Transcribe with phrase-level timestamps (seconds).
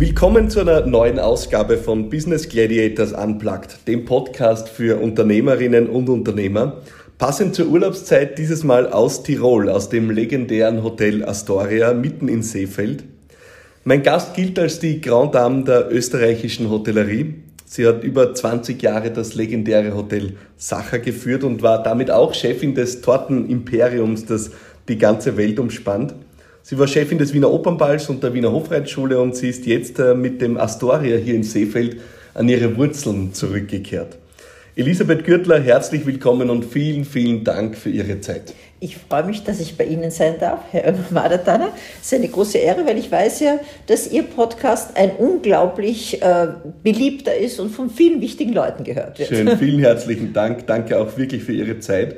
[0.00, 6.82] Willkommen zu einer neuen Ausgabe von Business Gladiators Unplugged, dem Podcast für Unternehmerinnen und Unternehmer.
[7.18, 13.02] Passend zur Urlaubszeit dieses Mal aus Tirol, aus dem legendären Hotel Astoria mitten in Seefeld.
[13.82, 17.34] Mein Gast gilt als die Grand Dame der österreichischen Hotellerie.
[17.64, 22.76] Sie hat über 20 Jahre das legendäre Hotel Sacher geführt und war damit auch Chefin
[22.76, 24.52] des Tortenimperiums, das
[24.88, 26.14] die ganze Welt umspannt.
[26.68, 30.14] Sie war Chefin des Wiener Opernballs und der Wiener Hofreitschule und sie ist jetzt äh,
[30.14, 31.96] mit dem Astoria hier in Seefeld
[32.34, 34.18] an ihre Wurzeln zurückgekehrt.
[34.76, 38.52] Elisabeth Gürtler, herzlich willkommen und vielen, vielen Dank für Ihre Zeit.
[38.80, 41.70] Ich freue mich, dass ich bei Ihnen sein darf, Herr Madatana.
[42.02, 46.48] Es ist eine große Ehre, weil ich weiß ja, dass Ihr Podcast ein unglaublich äh,
[46.82, 49.30] beliebter ist und von vielen wichtigen Leuten gehört wird.
[49.30, 50.66] Schön, vielen herzlichen Dank.
[50.66, 52.16] Danke auch wirklich für Ihre Zeit.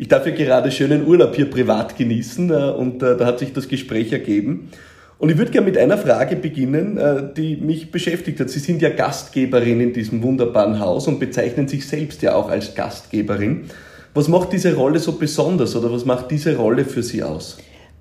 [0.00, 3.52] Ich darf ja gerade schönen Urlaub hier privat genießen äh, und äh, da hat sich
[3.52, 4.70] das Gespräch ergeben.
[5.18, 8.48] Und ich würde gerne mit einer Frage beginnen, äh, die mich beschäftigt hat.
[8.48, 12.74] Sie sind ja Gastgeberin in diesem wunderbaren Haus und bezeichnen sich selbst ja auch als
[12.74, 13.66] Gastgeberin.
[14.14, 17.58] Was macht diese Rolle so besonders oder was macht diese Rolle für Sie aus?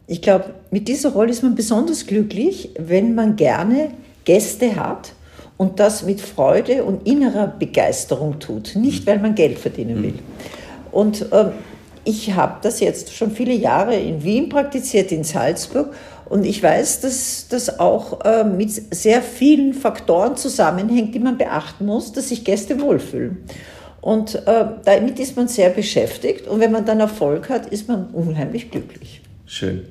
[0.08, 3.90] Ich glaube, mit dieser Rolle ist man besonders glücklich, wenn man gerne
[4.24, 5.12] Gäste hat
[5.58, 10.14] und das mit Freude und innerer Begeisterung tut, nicht weil man Geld verdienen will.
[10.92, 11.52] Und ähm,
[12.10, 15.94] ich habe das jetzt schon viele Jahre in Wien praktiziert, in Salzburg.
[16.26, 21.86] Und ich weiß, dass das auch äh, mit sehr vielen Faktoren zusammenhängt, die man beachten
[21.86, 23.44] muss, dass sich Gäste wohlfühlen.
[24.02, 26.48] Und äh, damit ist man sehr beschäftigt.
[26.48, 29.22] Und wenn man dann Erfolg hat, ist man unheimlich glücklich.
[29.46, 29.88] Schön.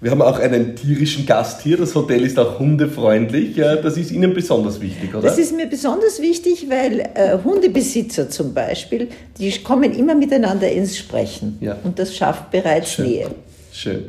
[0.00, 1.78] Wir haben auch einen tierischen Gast hier.
[1.78, 3.56] Das Hotel ist auch hundefreundlich.
[3.56, 5.22] Das ist Ihnen besonders wichtig, oder?
[5.22, 10.98] Das ist mir besonders wichtig, weil äh, Hundebesitzer zum Beispiel, die kommen immer miteinander ins
[10.98, 11.56] Sprechen.
[11.60, 11.78] Ja.
[11.82, 13.06] Und das schafft bereits Schön.
[13.06, 13.30] Nähe.
[13.72, 14.04] Schön.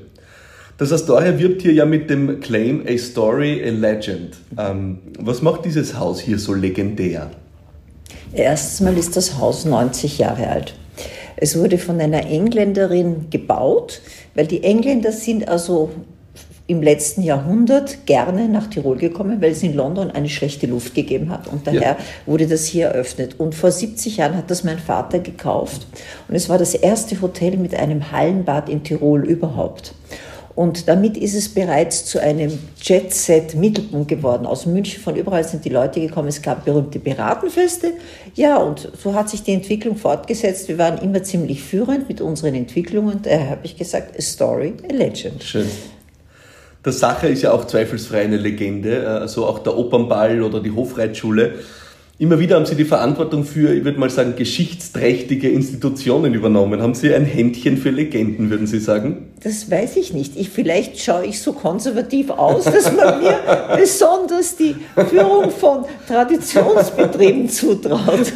[0.77, 4.35] Das Astoria wirbt hier ja mit dem Claim A Story, a Legend.
[4.59, 7.31] Ähm, was macht dieses Haus hier so legendär?
[8.33, 10.73] Erstens mal ist das Haus 90 Jahre alt.
[11.37, 14.01] Es wurde von einer Engländerin gebaut,
[14.35, 15.91] weil die Engländer sind also
[16.67, 21.29] im letzten Jahrhundert gerne nach Tirol gekommen, weil es in London eine schlechte Luft gegeben
[21.29, 21.47] hat.
[21.47, 21.97] Und daher ja.
[22.25, 23.39] wurde das hier eröffnet.
[23.39, 25.87] Und vor 70 Jahren hat das mein Vater gekauft.
[26.27, 29.93] Und es war das erste Hotel mit einem Hallenbad in Tirol überhaupt.
[30.57, 34.47] Und damit ist es bereits zu einem Jet-Set-Mittelpunkt geworden.
[34.47, 36.29] Aus München, von überall sind die Leute gekommen.
[36.29, 37.91] Es gab berühmte Piratenfeste.
[38.33, 40.67] Ja, und so hat sich die Entwicklung fortgesetzt.
[40.67, 43.19] Wir waren immer ziemlich führend mit unseren Entwicklungen.
[43.21, 45.43] Daher habe ich gesagt, a story, a legend.
[45.43, 45.67] Schön.
[46.83, 49.07] Der Sacher ist ja auch zweifelsfrei eine Legende.
[49.07, 51.53] Also auch der Opernball oder die Hofreitschule
[52.19, 56.81] Immer wieder haben Sie die Verantwortung für, ich würde mal sagen, geschichtsträchtige Institutionen übernommen.
[56.81, 59.27] Haben Sie ein Händchen für Legenden, würden Sie sagen?
[59.43, 60.35] Das weiß ich nicht.
[60.35, 63.37] Ich, vielleicht schaue ich so konservativ aus, dass man mir
[63.77, 64.75] besonders die
[65.09, 68.33] Führung von Traditionsbetrieben zutraut.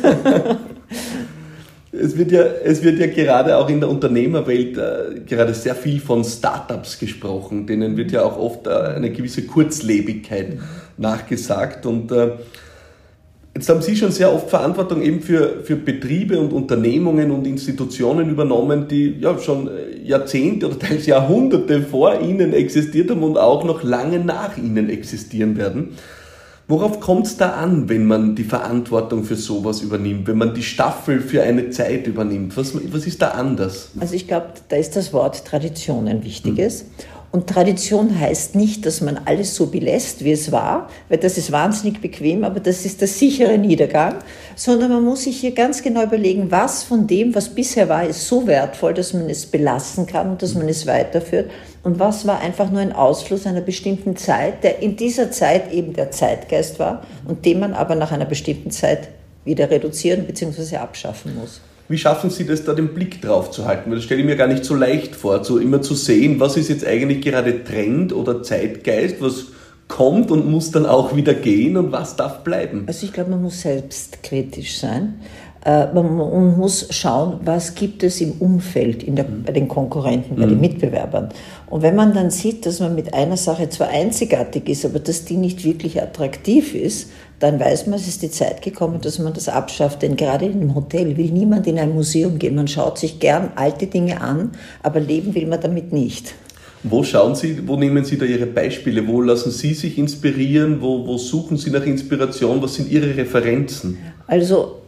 [1.91, 5.99] Es wird, ja, es wird ja gerade auch in der Unternehmerwelt äh, gerade sehr viel
[5.99, 10.59] von Startups gesprochen, denen wird ja auch oft äh, eine gewisse Kurzlebigkeit
[10.97, 12.33] nachgesagt und äh,
[13.53, 18.29] Jetzt haben Sie schon sehr oft Verantwortung eben für, für Betriebe und Unternehmungen und Institutionen
[18.29, 19.69] übernommen, die ja schon
[20.03, 25.57] Jahrzehnte oder teils Jahrhunderte vor Ihnen existiert haben und auch noch lange nach Ihnen existieren
[25.57, 25.97] werden.
[26.69, 30.63] Worauf kommt es da an, wenn man die Verantwortung für sowas übernimmt, wenn man die
[30.63, 32.55] Staffel für eine Zeit übernimmt?
[32.55, 33.89] Was, was ist da anders?
[33.99, 36.83] Also ich glaube, da ist das Wort Tradition ein wichtiges.
[36.83, 36.87] Hm.
[37.33, 41.49] Und Tradition heißt nicht, dass man alles so belässt, wie es war, weil das ist
[41.49, 44.15] wahnsinnig bequem, aber das ist der sichere Niedergang,
[44.57, 48.27] sondern man muss sich hier ganz genau überlegen, was von dem, was bisher war, ist
[48.27, 51.49] so wertvoll, dass man es belassen kann und dass man es weiterführt
[51.83, 55.93] und was war einfach nur ein Ausfluss einer bestimmten Zeit, der in dieser Zeit eben
[55.93, 59.07] der Zeitgeist war und den man aber nach einer bestimmten Zeit
[59.45, 60.75] wieder reduzieren bzw.
[60.75, 61.61] abschaffen muss.
[61.91, 63.89] Wie schaffen Sie das, da den Blick drauf zu halten?
[63.89, 66.55] Weil das stelle ich mir gar nicht so leicht vor, so immer zu sehen, was
[66.55, 69.47] ist jetzt eigentlich gerade Trend oder Zeitgeist, was
[69.89, 72.85] kommt und muss dann auch wieder gehen und was darf bleiben?
[72.87, 75.15] Also ich glaube, man muss selbstkritisch sein.
[75.65, 80.49] Äh, man muss schauen, was gibt es im Umfeld der, bei den Konkurrenten, bei mhm.
[80.51, 81.29] den Mitbewerbern.
[81.69, 85.25] Und wenn man dann sieht, dass man mit einer Sache zwar einzigartig ist, aber dass
[85.25, 87.11] die nicht wirklich attraktiv ist,
[87.41, 90.01] dann weiß man, es ist die Zeit gekommen, dass man das abschafft.
[90.03, 92.55] Denn gerade in einem Hotel will niemand in ein Museum gehen.
[92.55, 94.51] Man schaut sich gern alte Dinge an,
[94.83, 96.35] aber leben will man damit nicht.
[96.83, 99.07] Wo schauen Sie, wo nehmen Sie da Ihre Beispiele?
[99.07, 100.81] Wo lassen Sie sich inspirieren?
[100.81, 102.61] Wo, wo suchen Sie nach Inspiration?
[102.61, 103.97] Was sind Ihre Referenzen?
[104.27, 104.81] Also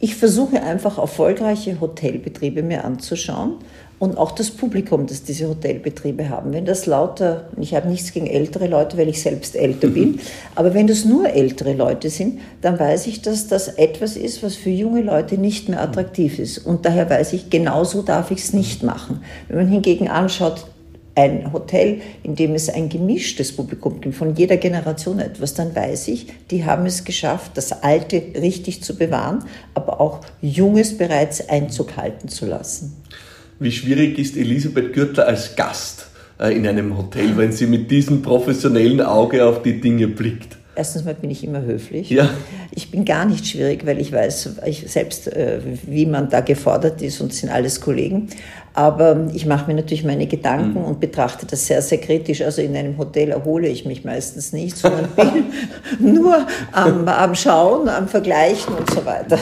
[0.00, 3.54] Ich versuche einfach erfolgreiche Hotelbetriebe mir anzuschauen
[3.98, 6.52] und auch das Publikum, das diese Hotelbetriebe haben.
[6.52, 10.20] Wenn das lauter, ich habe nichts gegen ältere Leute, weil ich selbst älter bin,
[10.54, 14.54] aber wenn das nur ältere Leute sind, dann weiß ich, dass das etwas ist, was
[14.54, 16.58] für junge Leute nicht mehr attraktiv ist.
[16.58, 19.22] Und daher weiß ich, genauso darf ich es nicht machen.
[19.48, 20.64] Wenn man hingegen anschaut,
[21.18, 26.06] ein Hotel, in dem es ein gemischtes Publikum gibt, von jeder Generation etwas, dann weiß
[26.08, 29.44] ich, die haben es geschafft, das Alte richtig zu bewahren,
[29.74, 33.02] aber auch Junges bereits Einzug halten zu lassen.
[33.60, 36.06] Wie schwierig ist Elisabeth Gürtler als Gast
[36.38, 40.56] äh, in einem Hotel, wenn sie mit diesem professionellen Auge auf die Dinge blickt?
[40.76, 42.08] Erstens mal bin ich immer höflich.
[42.08, 42.30] Ja.
[42.70, 47.02] Ich bin gar nicht schwierig, weil ich weiß ich selbst, äh, wie man da gefordert
[47.02, 48.28] ist und sind alles Kollegen.
[48.74, 50.84] Aber ich mache mir natürlich meine Gedanken mhm.
[50.84, 52.42] und betrachte das sehr, sehr kritisch.
[52.42, 57.88] Also in einem Hotel erhole ich mich meistens nicht, sondern bin nur am, am Schauen,
[57.88, 59.40] am Vergleichen und so weiter.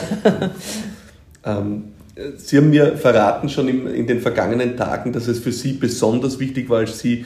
[1.45, 1.83] Ähm,
[2.37, 6.69] Sie haben mir verraten schon in den vergangenen Tagen, dass es für Sie besonders wichtig
[6.69, 7.25] war, als Sie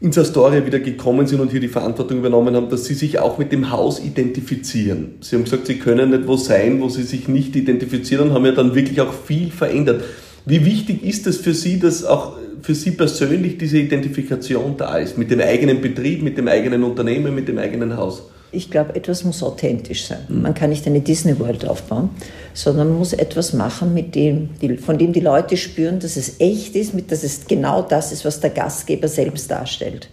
[0.00, 3.36] ins Astoria wieder gekommen sind und hier die Verantwortung übernommen haben, dass Sie sich auch
[3.36, 5.16] mit dem Haus identifizieren.
[5.20, 8.46] Sie haben gesagt, Sie können nicht wo sein, wo Sie sich nicht identifizieren und haben
[8.46, 10.04] ja dann wirklich auch viel verändert.
[10.46, 15.18] Wie wichtig ist es für Sie, dass auch für Sie persönlich diese Identifikation da ist,
[15.18, 18.22] mit dem eigenen Betrieb, mit dem eigenen Unternehmen, mit dem eigenen Haus?
[18.50, 20.20] Ich glaube, etwas muss authentisch sein.
[20.28, 22.10] Man kann nicht eine Disney World aufbauen,
[22.54, 26.74] sondern man muss etwas machen, mit dem, von dem die Leute spüren, dass es echt
[26.74, 30.08] ist, dass es genau das ist, was der Gastgeber selbst darstellt.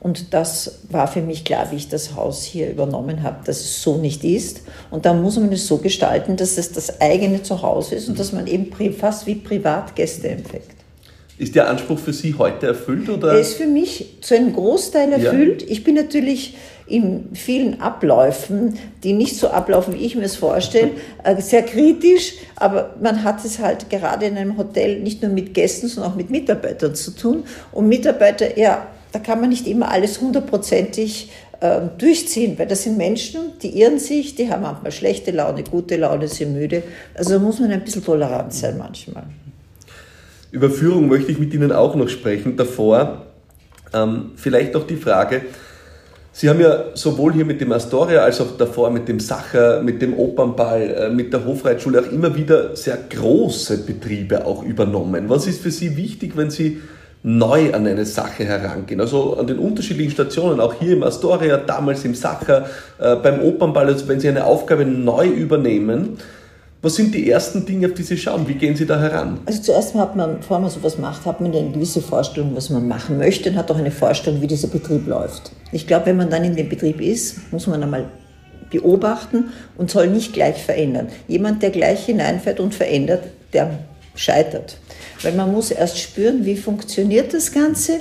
[0.00, 3.82] Und das war für mich klar, wie ich das Haus hier übernommen habe, dass es
[3.82, 4.62] so nicht ist.
[4.90, 8.32] Und da muss man es so gestalten, dass es das eigene Zuhause ist und dass
[8.32, 10.64] man eben fast wie Privatgäste empfängt.
[11.38, 13.08] Ist der Anspruch für Sie heute erfüllt?
[13.08, 13.32] Oder?
[13.32, 15.62] Er ist für mich zu einem Großteil erfüllt.
[15.62, 15.68] Ja.
[15.70, 16.54] Ich bin natürlich
[16.86, 20.92] in vielen Abläufen, die nicht so ablaufen, wie ich mir es vorstelle,
[21.24, 25.52] äh, sehr kritisch, aber man hat es halt gerade in einem Hotel nicht nur mit
[25.52, 27.44] Gästen, sondern auch mit Mitarbeitern zu tun.
[27.72, 31.30] Und Mitarbeiter, ja, da kann man nicht immer alles hundertprozentig
[31.60, 35.96] äh, durchziehen, weil das sind Menschen, die irren sich, die haben manchmal schlechte Laune, gute
[35.96, 36.82] Laune, sind müde.
[37.14, 39.24] Also muss man ein bisschen tolerant sein manchmal.
[40.52, 42.56] Über Führung möchte ich mit Ihnen auch noch sprechen.
[42.56, 43.26] Davor
[43.92, 45.42] ähm, vielleicht auch die Frage,
[46.38, 50.02] Sie haben ja sowohl hier mit dem Astoria als auch davor mit dem Sacher, mit
[50.02, 55.30] dem Opernball, äh, mit der Hofreitschule auch immer wieder sehr große Betriebe auch übernommen.
[55.30, 56.82] Was ist für Sie wichtig, wenn Sie
[57.22, 59.00] neu an eine Sache herangehen?
[59.00, 62.66] Also an den unterschiedlichen Stationen, auch hier im Astoria, damals im Sacher,
[62.98, 66.18] äh, beim Opernball, also wenn Sie eine Aufgabe neu übernehmen,
[66.86, 68.46] was sind die ersten Dinge, auf die Sie schauen?
[68.46, 69.40] Wie gehen Sie da heran?
[69.44, 72.86] Also zuerst hat man, bevor man sowas macht, hat man eine gewisse Vorstellung, was man
[72.86, 75.50] machen möchte und hat auch eine Vorstellung, wie dieser Betrieb läuft.
[75.72, 78.04] Ich glaube, wenn man dann in dem Betrieb ist, muss man einmal
[78.70, 79.46] beobachten
[79.76, 81.08] und soll nicht gleich verändern.
[81.26, 83.80] Jemand, der gleich hineinfährt und verändert, der
[84.14, 84.78] scheitert.
[85.22, 87.94] Weil man muss erst spüren, wie funktioniert das Ganze,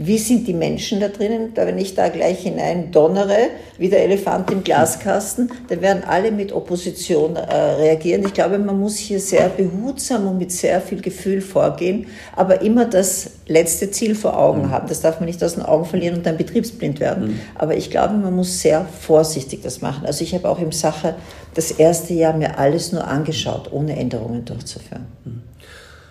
[0.00, 1.54] wie sind die Menschen da drinnen?
[1.54, 3.36] Da, wenn ich da gleich hinein donnere,
[3.78, 8.24] wie der Elefant im Glaskasten, dann werden alle mit Opposition äh, reagieren.
[8.24, 12.06] Ich glaube, man muss hier sehr behutsam und mit sehr viel Gefühl vorgehen,
[12.36, 14.70] aber immer das letzte Ziel vor Augen mhm.
[14.70, 14.88] haben.
[14.88, 17.30] Das darf man nicht aus den Augen verlieren und dann betriebsblind werden.
[17.30, 17.40] Mhm.
[17.56, 20.06] Aber ich glaube, man muss sehr vorsichtig das machen.
[20.06, 21.16] Also ich habe auch im Sache
[21.54, 25.06] das erste Jahr mir alles nur angeschaut, ohne Änderungen durchzuführen.
[25.24, 25.42] Mhm.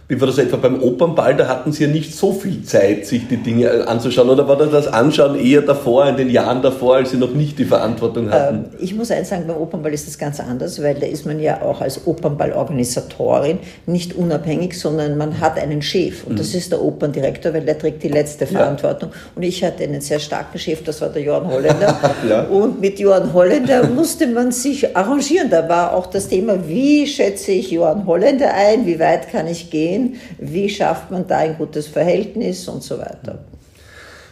[0.10, 1.36] Wie war das etwa beim Opernball?
[1.36, 4.30] Da hatten Sie ja nicht so viel Zeit, sich die Dinge anzuschauen.
[4.30, 7.60] Oder war das das Anschauen eher davor, in den Jahren davor, als Sie noch nicht
[7.60, 8.56] die Verantwortung hatten?
[8.56, 11.42] Ähm, ich muss eins sagen, beim Opernball ist das ganz anders, weil da ist man
[11.42, 16.24] ja auch als Opernballorganisatorin nicht unabhängig, sondern man hat einen Chef.
[16.26, 16.38] Und mhm.
[16.38, 19.10] das ist der Operndirektor, weil der trägt die letzte Verantwortung.
[19.10, 19.16] Ja.
[19.36, 22.00] Und ich hatte einen sehr starken Chef, das war der Johann Holländer.
[22.30, 22.44] ja.
[22.44, 25.50] Und mit Johann Holländer musste man sich arrangieren.
[25.50, 29.70] Da war auch das Thema, wie schätze ich Johann Holländer ein, wie weit kann ich
[29.70, 33.40] gehen gehen, wie schafft man da ein gutes Verhältnis und so weiter.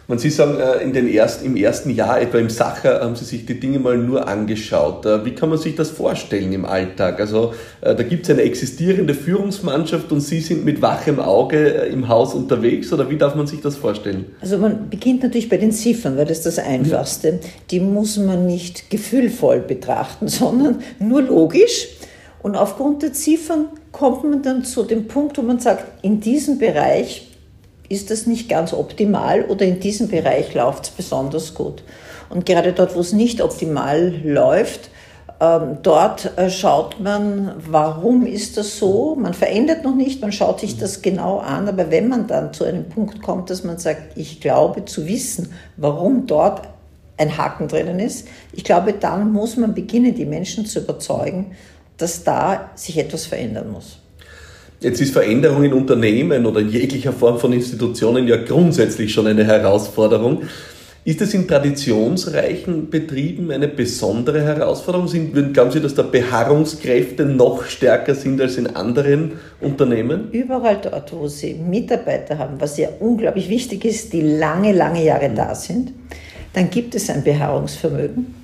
[0.08, 3.24] Und Sie sagen, äh, in den ersten, im ersten Jahr, etwa im Sacher, haben Sie
[3.24, 5.04] sich die Dinge mal nur angeschaut.
[5.04, 7.18] Äh, wie kann man sich das vorstellen im Alltag?
[7.18, 12.06] Also äh, da gibt es eine existierende Führungsmannschaft und Sie sind mit wachem Auge im
[12.06, 14.26] Haus unterwegs oder wie darf man sich das vorstellen?
[14.40, 17.28] Also man beginnt natürlich bei den Ziffern, weil das ist das Einfachste.
[17.28, 17.38] Ja.
[17.72, 21.88] Die muss man nicht gefühlvoll betrachten, sondern nur logisch.
[22.44, 26.58] Und aufgrund der Ziffern kommt man dann zu dem Punkt, wo man sagt, in diesem
[26.58, 27.28] Bereich
[27.88, 31.82] ist das nicht ganz optimal oder in diesem Bereich läuft es besonders gut.
[32.28, 34.90] Und gerade dort, wo es nicht optimal läuft,
[35.40, 39.16] ähm, dort äh, schaut man, warum ist das so?
[39.18, 42.64] Man verändert noch nicht, man schaut sich das genau an, aber wenn man dann zu
[42.64, 46.68] einem Punkt kommt, dass man sagt, ich glaube zu wissen, warum dort
[47.16, 51.52] ein Haken drinnen ist, ich glaube, dann muss man beginnen, die Menschen zu überzeugen,
[51.98, 53.98] dass da sich etwas verändern muss.
[54.80, 59.44] Jetzt ist Veränderung in Unternehmen oder in jeglicher Form von Institutionen ja grundsätzlich schon eine
[59.44, 60.42] Herausforderung.
[61.06, 65.06] Ist es in traditionsreichen Betrieben eine besondere Herausforderung?
[65.52, 70.32] Glauben Sie, dass da Beharrungskräfte noch stärker sind als in anderen Unternehmen?
[70.32, 75.30] Überall dort, wo Sie Mitarbeiter haben, was ja unglaublich wichtig ist, die lange, lange Jahre
[75.30, 75.92] da sind,
[76.52, 78.34] dann gibt es ein Beharrungsvermögen,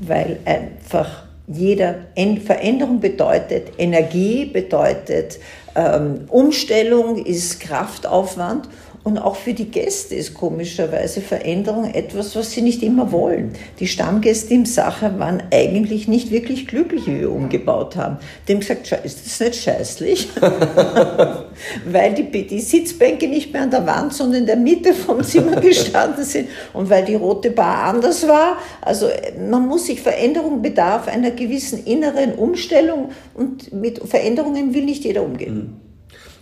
[0.00, 2.06] weil einfach jeder
[2.40, 5.38] Veränderung bedeutet Energie, bedeutet
[5.74, 8.68] ähm, Umstellung, ist Kraftaufwand
[9.06, 13.52] und auch für die Gäste ist komischerweise Veränderung etwas, was sie nicht immer wollen.
[13.78, 18.16] Die Stammgäste im Sacher waren eigentlich nicht wirklich glücklich, wie wir umgebaut haben.
[18.48, 20.28] Die haben gesagt, ist das nicht scheißlich?
[21.86, 25.54] weil die, die Sitzbänke nicht mehr an der Wand, sondern in der Mitte vom Zimmer
[25.60, 28.56] gestanden sind und weil die rote Bar anders war.
[28.80, 29.08] Also
[29.48, 35.22] man muss sich Veränderung bedarf einer gewissen inneren Umstellung und mit Veränderungen will nicht jeder
[35.22, 35.54] umgehen.
[35.54, 35.85] Mhm.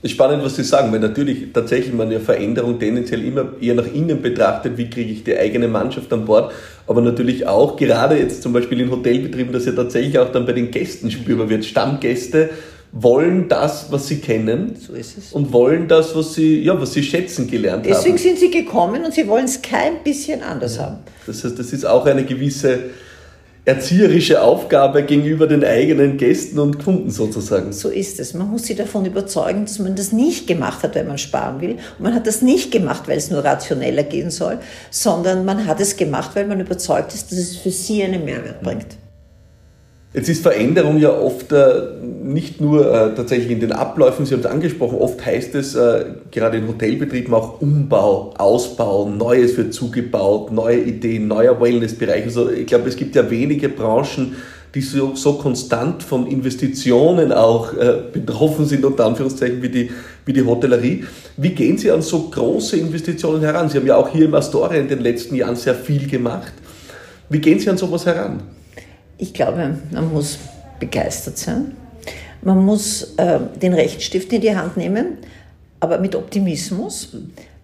[0.06, 4.20] Spannend, was Sie sagen, weil natürlich tatsächlich man ja Veränderung tendenziell immer eher nach innen
[4.20, 6.52] betrachtet, wie kriege ich die eigene Mannschaft an Bord,
[6.86, 10.52] aber natürlich auch gerade jetzt zum Beispiel in Hotelbetrieben, dass ja tatsächlich auch dann bei
[10.52, 11.64] den Gästen spürbar wird.
[11.64, 12.50] Stammgäste
[12.92, 15.32] wollen das, was sie kennen so ist es.
[15.32, 18.16] und wollen das, was sie, ja, was sie schätzen gelernt Deswegen haben.
[18.16, 20.84] Deswegen sind sie gekommen und sie wollen es kein bisschen anders ja.
[20.84, 20.98] haben.
[21.26, 22.78] Das heißt, das ist auch eine gewisse
[23.64, 27.72] erzieherische Aufgabe gegenüber den eigenen Gästen und Kunden sozusagen.
[27.72, 28.34] So ist es.
[28.34, 31.72] Man muss sie davon überzeugen, dass man das nicht gemacht hat, weil man sparen will.
[31.72, 34.58] Und man hat das nicht gemacht, weil es nur rationeller gehen soll,
[34.90, 38.62] sondern man hat es gemacht, weil man überzeugt ist, dass es für sie einen Mehrwert
[38.62, 38.98] bringt.
[40.14, 41.74] Jetzt ist Veränderung ja oft äh,
[42.22, 46.04] nicht nur äh, tatsächlich in den Abläufen, Sie haben es angesprochen, oft heißt es äh,
[46.30, 52.26] gerade in Hotelbetrieben auch Umbau, Ausbau, Neues wird zugebaut, neue Ideen, neuer Wellnessbereich.
[52.26, 54.36] Also ich glaube, es gibt ja wenige Branchen,
[54.72, 59.90] die so, so konstant von Investitionen auch äh, betroffen sind, unter Anführungszeichen, wie die,
[60.26, 61.04] wie die Hotellerie.
[61.36, 63.68] Wie gehen Sie an so große Investitionen heran?
[63.68, 66.52] Sie haben ja auch hier im Astoria in den letzten Jahren sehr viel gemacht.
[67.28, 68.42] Wie gehen Sie an sowas heran?
[69.18, 70.38] Ich glaube, man muss
[70.80, 71.76] begeistert sein.
[72.42, 75.18] Man muss äh, den Rechtsstift in die Hand nehmen,
[75.80, 77.14] aber mit Optimismus,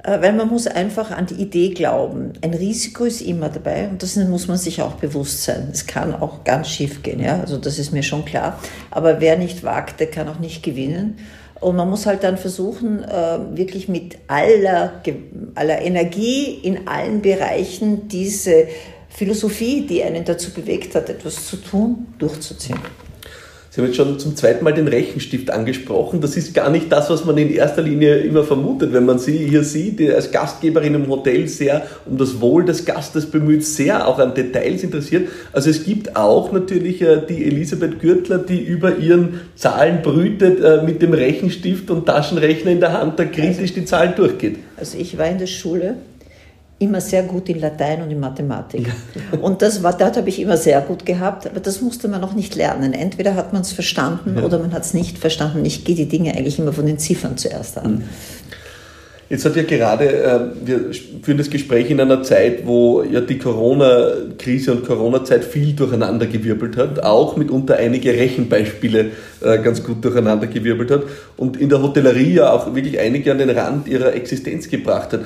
[0.02, 2.32] äh, weil man muss einfach an die Idee glauben.
[2.40, 5.68] Ein Risiko ist immer dabei und das muss man sich auch bewusst sein.
[5.70, 7.40] Es kann auch ganz schief gehen, ja?
[7.40, 8.58] also das ist mir schon klar.
[8.90, 11.18] Aber wer nicht wagt, der kann auch nicht gewinnen.
[11.60, 15.02] Und man muss halt dann versuchen, äh, wirklich mit aller,
[15.54, 18.66] aller Energie in allen Bereichen diese
[19.10, 22.78] Philosophie, die einen dazu bewegt hat, etwas zu tun, durchzuziehen.
[23.72, 26.20] Sie haben jetzt schon zum zweiten Mal den Rechenstift angesprochen.
[26.20, 29.46] Das ist gar nicht das, was man in erster Linie immer vermutet, wenn man Sie
[29.46, 34.08] hier sieht, die als Gastgeberin im Hotel sehr um das Wohl des Gastes bemüht, sehr
[34.08, 35.28] auch an Details interessiert.
[35.52, 40.82] Also es gibt auch natürlich äh, die Elisabeth Gürtler, die über ihren Zahlen brütet, äh,
[40.82, 44.58] mit dem Rechenstift und Taschenrechner in der Hand, da kritisch die Zahlen durchgeht.
[44.76, 45.94] Also ich war in der Schule
[46.80, 48.90] immer sehr gut in Latein und in Mathematik.
[49.42, 52.34] Und das war, dort habe ich immer sehr gut gehabt, aber das musste man noch
[52.34, 52.94] nicht lernen.
[52.94, 54.42] Entweder hat man es verstanden ja.
[54.42, 55.64] oder man hat es nicht verstanden.
[55.66, 57.92] Ich gehe die Dinge eigentlich immer von den Ziffern zuerst an.
[57.92, 58.02] Mhm.
[59.28, 60.90] Jetzt hat ja gerade, äh, wir
[61.22, 67.04] führen das Gespräch in einer Zeit, wo ja die Corona-Krise und Corona-Zeit viel durcheinandergewirbelt hat,
[67.04, 71.02] auch mitunter einige Rechenbeispiele äh, ganz gut durcheinandergewirbelt hat
[71.36, 75.20] und in der Hotellerie ja auch wirklich einige an den Rand ihrer Existenz gebracht hat.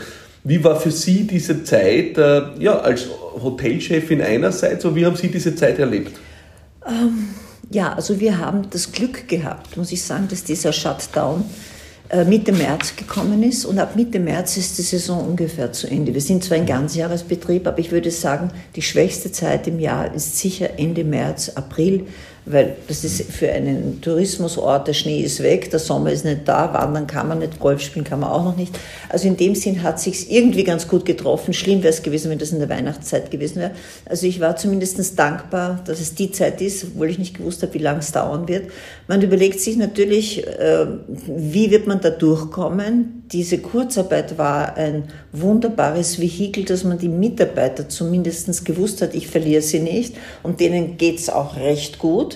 [0.46, 3.06] Wie war für Sie diese Zeit äh, ja, als
[3.42, 6.12] Hotelchefin einerseits und wie haben Sie diese Zeit erlebt?
[6.86, 7.30] Ähm,
[7.70, 11.44] ja, also wir haben das Glück gehabt, muss ich sagen, dass dieser Shutdown
[12.10, 16.12] äh, Mitte März gekommen ist und ab Mitte März ist die Saison ungefähr zu Ende.
[16.12, 20.38] Wir sind zwar ein Ganzjahresbetrieb, aber ich würde sagen, die schwächste Zeit im Jahr ist
[20.38, 22.06] sicher Ende März, April,
[22.46, 26.74] weil das ist für einen Tourismusort, der Schnee ist weg, der Sommer ist nicht da,
[26.74, 28.78] wandern kann man nicht, Golf spielen kann man auch noch nicht.
[29.08, 31.54] Also in dem Sinn hat sich irgendwie ganz gut getroffen.
[31.54, 33.70] Schlimm wäre es gewesen, wenn das in der Weihnachtszeit gewesen wäre.
[34.04, 37.72] Also ich war zumindest dankbar, dass es die Zeit ist, obwohl ich nicht gewusst habe,
[37.74, 38.70] wie lange es dauern wird.
[39.08, 40.86] Man überlegt sich natürlich, äh,
[41.26, 43.24] wie wird man da durchkommen.
[43.32, 49.62] Diese Kurzarbeit war ein wunderbares Vehikel, dass man die Mitarbeiter zumindest gewusst hat, ich verliere
[49.62, 52.33] sie nicht und denen geht es auch recht gut.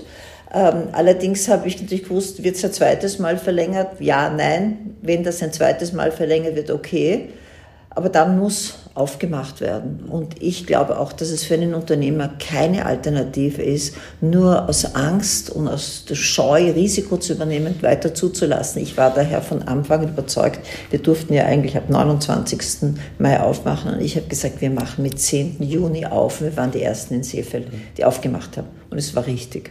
[0.53, 4.01] Ähm, allerdings habe ich natürlich gewusst, wird es ein zweites Mal verlängert?
[4.01, 4.97] Ja, nein.
[5.03, 7.31] Wenn das ein zweites Mal verlängert wird, okay.
[7.91, 10.01] Aber dann muss aufgemacht werden.
[10.09, 15.51] Und ich glaube auch, dass es für einen Unternehmer keine Alternative ist, nur aus Angst
[15.51, 18.83] und aus der Scheu, Risiko zu übernehmen, weiter zuzulassen.
[18.83, 22.95] Ich war daher von Anfang überzeugt, wir durften ja eigentlich ab 29.
[23.19, 23.95] Mai aufmachen.
[23.95, 25.63] Und ich habe gesagt, wir machen mit 10.
[25.63, 26.41] Juni auf.
[26.41, 28.69] Wir waren die Ersten in Seefeld, die aufgemacht haben.
[28.91, 29.71] Und es war richtig.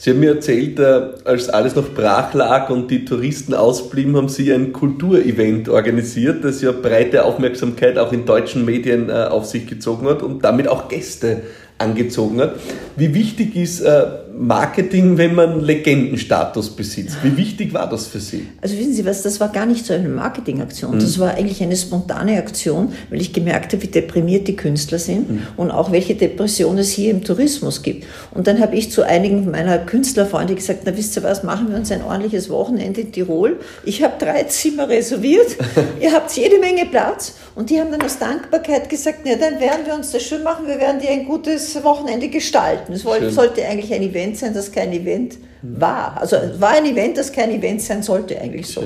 [0.00, 4.28] Sie haben mir erzählt, äh, als alles noch brach lag und die Touristen ausblieben, haben
[4.28, 9.66] Sie ein Kulturevent organisiert, das ja breite Aufmerksamkeit auch in deutschen Medien äh, auf sich
[9.66, 11.42] gezogen hat und damit auch Gäste
[11.78, 12.54] angezogen hat.
[12.94, 14.06] Wie wichtig ist äh,
[14.40, 17.16] Marketing, wenn man Legendenstatus besitzt?
[17.24, 18.46] Wie wichtig war das für Sie?
[18.60, 20.94] Also wissen Sie was, das war gar nicht so eine Marketingaktion.
[20.94, 21.00] Mhm.
[21.00, 25.28] Das war eigentlich eine spontane Aktion, weil ich gemerkt habe, wie deprimiert die Künstler sind
[25.28, 25.42] mhm.
[25.56, 28.06] und auch welche Depression es hier im Tourismus gibt.
[28.30, 31.76] Und dann habe ich zu einigen meiner Künstlerfreunde gesagt, na wisst ihr was, machen wir
[31.76, 33.58] uns ein ordentliches Wochenende in Tirol.
[33.84, 35.56] Ich habe drei Zimmer reserviert,
[36.00, 37.34] ihr habt jede Menge Platz.
[37.56, 40.68] Und die haben dann aus Dankbarkeit gesagt, na dann werden wir uns das schön machen,
[40.68, 42.92] wir werden dir ein gutes Wochenende gestalten.
[42.92, 46.16] Es sollte eigentlich ein Event sein, das kein Event war.
[46.20, 48.82] Also es war ein Event, das kein Event sein sollte eigentlich so.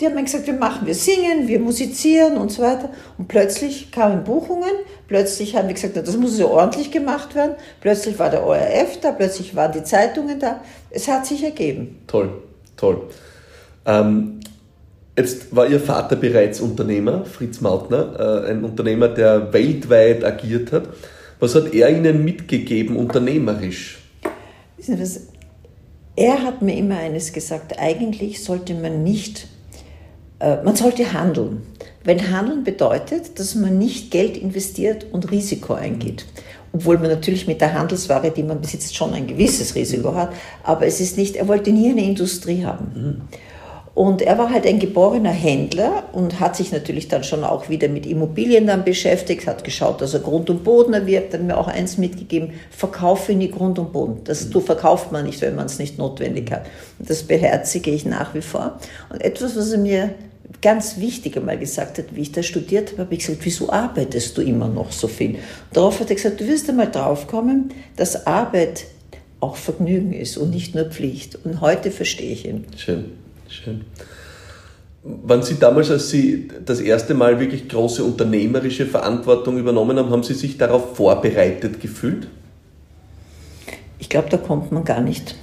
[0.00, 2.90] Die haben mir gesagt, wir machen, wir singen, wir musizieren und so weiter.
[3.16, 4.70] Und plötzlich kamen Buchungen,
[5.08, 7.54] plötzlich haben wir gesagt, das muss so ordentlich gemacht werden.
[7.80, 10.60] Plötzlich war der ORF da, plötzlich waren die Zeitungen da.
[10.90, 11.98] Es hat sich ergeben.
[12.06, 12.30] Toll,
[12.76, 13.08] toll.
[13.86, 14.40] Ähm,
[15.16, 20.88] jetzt war Ihr Vater bereits Unternehmer, Fritz Mautner, äh, ein Unternehmer, der weltweit agiert hat.
[21.40, 24.05] Was hat er Ihnen mitgegeben, unternehmerisch?
[26.16, 29.48] Er hat mir immer eines gesagt, eigentlich sollte man nicht,
[30.40, 31.62] äh, man sollte handeln.
[32.04, 36.24] Wenn Handeln bedeutet, dass man nicht Geld investiert und Risiko eingeht.
[36.72, 40.32] Obwohl man natürlich mit der Handelsware, die man besitzt, schon ein gewisses Risiko hat.
[40.62, 42.92] Aber es ist nicht, er wollte nie eine Industrie haben.
[42.94, 43.20] Mhm.
[43.96, 47.88] Und er war halt ein geborener Händler und hat sich natürlich dann schon auch wieder
[47.88, 51.66] mit Immobilien dann beschäftigt, hat geschaut, dass er Grund und Boden erwirbt, hat mir auch
[51.66, 54.20] eins mitgegeben, verkaufe nie Grund und Boden.
[54.24, 56.66] Das du verkauft man nicht, wenn man es nicht notwendig hat.
[56.98, 58.78] Und das beherzige ich nach wie vor.
[59.08, 60.10] Und etwas, was er mir
[60.60, 64.36] ganz wichtig einmal gesagt hat, wie ich da studiert habe, habe ich gesagt, wieso arbeitest
[64.36, 65.36] du immer noch so viel?
[65.72, 68.84] Darauf hat er gesagt, du wirst einmal draufkommen, dass Arbeit
[69.40, 71.38] auch Vergnügen ist und nicht nur Pflicht.
[71.46, 72.66] Und heute verstehe ich ihn.
[72.76, 73.25] Schön.
[73.48, 73.84] Schön.
[75.02, 80.24] Waren Sie damals, als Sie das erste Mal wirklich große unternehmerische Verantwortung übernommen haben, haben
[80.24, 82.26] Sie sich darauf vorbereitet gefühlt?
[83.98, 85.36] Ich glaube, da kommt man gar nicht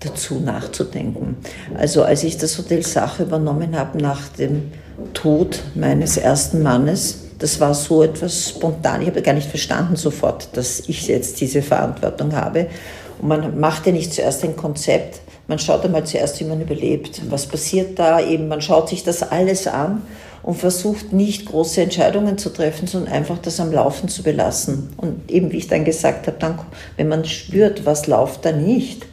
[0.00, 1.36] dazu nachzudenken.
[1.76, 4.70] Also als ich das Hotel Sache übernommen habe nach dem
[5.14, 9.02] Tod meines ersten Mannes, das war so etwas spontan.
[9.02, 12.68] Ich habe gar nicht verstanden sofort, dass ich jetzt diese Verantwortung habe.
[13.20, 15.21] Und man macht ja nicht zuerst ein Konzept,
[15.52, 17.20] man schaut einmal zuerst, wie man überlebt.
[17.28, 18.18] Was passiert da?
[18.20, 20.00] Eben, man schaut sich das alles an
[20.42, 24.94] und versucht nicht große Entscheidungen zu treffen, sondern einfach das am Laufen zu belassen.
[24.96, 26.58] Und eben, wie ich dann gesagt habe, dann,
[26.96, 29.04] wenn man spürt, was läuft da nicht,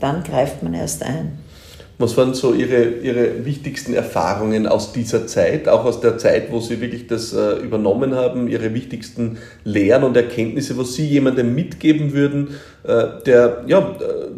[0.00, 1.38] dann greift man erst ein.
[1.98, 6.58] Was waren so Ihre, Ihre wichtigsten Erfahrungen aus dieser Zeit, auch aus der Zeit, wo
[6.58, 12.14] Sie wirklich das äh, übernommen haben, Ihre wichtigsten Lehren und Erkenntnisse, was Sie jemandem mitgeben
[12.14, 13.96] würden, der, ja,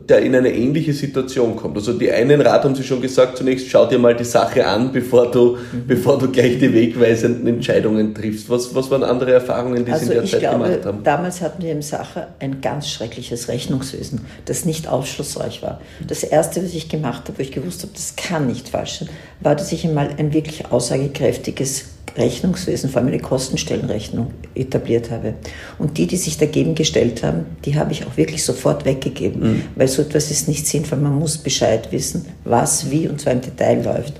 [0.08, 1.76] der in eine ähnliche Situation kommt.
[1.76, 4.92] Also die einen Rat haben Sie schon gesagt, zunächst schau dir mal die Sache an,
[4.92, 5.86] bevor du, mhm.
[5.86, 8.50] bevor du gleich die wegweisenden Entscheidungen triffst.
[8.50, 11.02] Was, was waren andere Erfahrungen, die also Sie in der Zeit glaube, gemacht haben?
[11.02, 15.80] Damals hatten wir im Sache ein ganz schreckliches Rechnungswesen, das nicht aufschlussreich war.
[16.06, 19.08] Das Erste, was ich gemacht habe, wo ich gewusst habe, das kann nicht falsch sein,
[19.40, 25.34] war, dass ich einmal ein wirklich aussagekräftiges Rechnungswesen, vor allem eine Kostenstellenrechnung etabliert habe.
[25.78, 29.62] Und die, die sich dagegen gestellt haben, die habe ich auch wirklich sofort weggegeben, mhm.
[29.74, 30.98] weil so etwas ist nicht sinnvoll.
[30.98, 34.14] Man muss Bescheid wissen, was, wie und zwar im Detail läuft.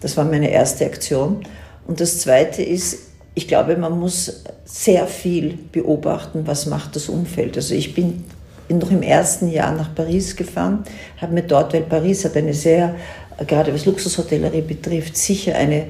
[0.00, 1.40] Das war meine erste Aktion.
[1.86, 2.98] Und das zweite ist,
[3.34, 7.56] ich glaube, man muss sehr viel beobachten, was macht das Umfeld.
[7.56, 8.24] Also ich bin
[8.68, 10.84] noch im ersten Jahr nach Paris gefahren,
[11.20, 12.94] habe mir dort, weil Paris hat eine sehr,
[13.46, 15.86] gerade was Luxushotellerie betrifft, sicher eine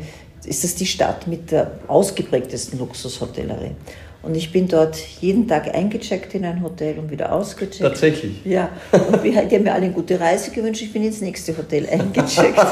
[0.47, 3.73] ist das die Stadt mit der ausgeprägtesten Luxushotellerie.
[4.21, 7.81] Und ich bin dort jeden Tag eingecheckt in ein Hotel und wieder ausgecheckt.
[7.81, 8.45] Tatsächlich?
[8.45, 8.69] Ja.
[8.91, 10.83] Und die haben mir alle eine gute Reise gewünscht.
[10.83, 12.59] Ich bin ins nächste Hotel eingecheckt.
[12.59, 12.67] und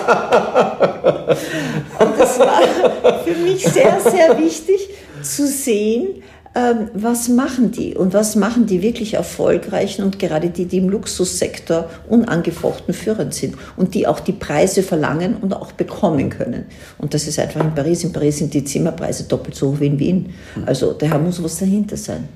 [2.19, 2.63] das war
[3.25, 4.89] für mich sehr, sehr wichtig
[5.23, 6.25] zu sehen,
[6.57, 10.89] ähm, was machen die und was machen die wirklich erfolgreichen und gerade die, die im
[10.89, 16.65] Luxussektor unangefochten führend sind und die auch die Preise verlangen und auch bekommen können.
[16.97, 18.05] Und das ist einfach in Paris.
[18.05, 20.31] In Paris sind die Zimmerpreise doppelt so hoch wie in Wien.
[20.65, 22.27] Also daher muss was dahinter sein.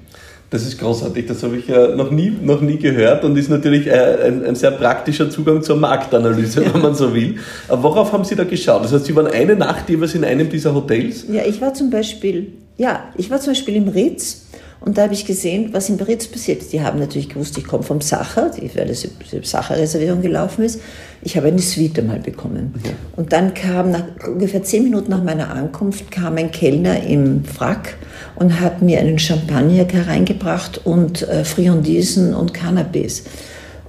[0.51, 3.87] Das ist großartig, das habe ich ja noch nie, noch nie gehört und ist natürlich
[3.87, 6.75] äh, ein, ein sehr praktischer Zugang zur Marktanalyse, ja.
[6.75, 7.37] wenn man so will.
[7.69, 8.83] Aber worauf haben Sie da geschaut?
[8.85, 11.25] Das heißt, Sie waren eine Nacht jeweils in einem dieser Hotels?
[11.31, 12.49] Ja, ich war zum Beispiel
[12.81, 14.47] ja, ich war zum Beispiel im Ritz
[14.81, 16.73] und da habe ich gesehen, was im Ritz passiert ist.
[16.73, 20.81] Die haben natürlich gewusst, ich komme vom Sacher, weil es über Sacher-Reservierung gelaufen ist.
[21.21, 22.73] Ich habe eine Suite einmal bekommen.
[22.79, 22.95] Okay.
[23.17, 27.99] Und dann kam, nach, ungefähr zehn Minuten nach meiner Ankunft, kam ein Kellner im Frack
[28.37, 33.25] und hat mir einen Champagner hereingebracht und äh, Friandisen und Cannabis.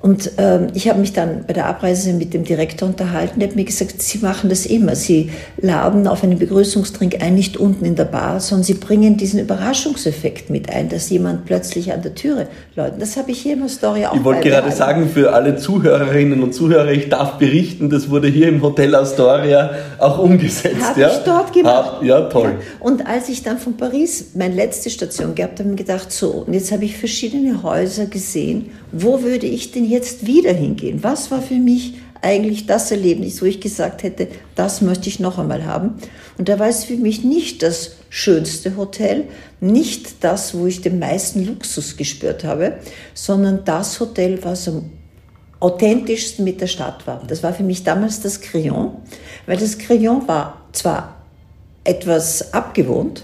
[0.02, 3.56] Und ähm, ich habe mich dann bei der Abreise mit dem Direktor unterhalten, der hat
[3.56, 4.96] mir gesagt, Sie machen das immer.
[4.96, 5.30] Sie
[5.62, 10.50] laden auf einen Begrüßungstrink ein, nicht unten in der Bar, sondern Sie bringen diesen Überraschungseffekt
[10.50, 13.00] mit ein, dass jemand plötzlich an der Türe läutet.
[13.00, 16.54] Das habe ich hier in Story auch Ich wollte gerade sagen, für alle Zuhörerinnen und
[16.54, 20.82] Zuhörer, ich darf berichten, das wurde hier im Hotel Astoria auch umgesetzt.
[20.82, 21.12] Habe ja?
[21.12, 21.92] ich dort gemacht.
[21.98, 22.56] Hab, ja, toll.
[22.60, 22.66] Ja.
[22.80, 26.44] Und als ich dann von Paris meine letzte Station gehabt habe, habe ich gedacht, so,
[26.48, 31.04] und jetzt habe ich verschiedene Häuser gesehen, wo würde ich denn jetzt wieder hingehen?
[31.04, 35.38] Was war für mich eigentlich das Erlebnis, wo ich gesagt hätte, das möchte ich noch
[35.38, 35.96] einmal haben?
[36.38, 39.26] Und da war es für mich nicht das schönste Hotel,
[39.60, 42.78] nicht das, wo ich den meisten Luxus gespürt habe,
[43.14, 44.90] sondern das Hotel, was am
[45.60, 47.24] authentischsten mit der Stadt war.
[47.28, 48.94] Das war für mich damals das Crillon,
[49.46, 51.22] weil das Crillon war zwar
[51.84, 53.24] etwas abgewohnt,